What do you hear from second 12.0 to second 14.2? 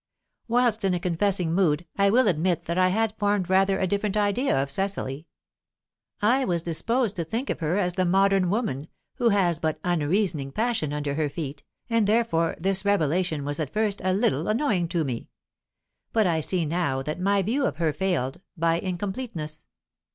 therefore this revelation was at first a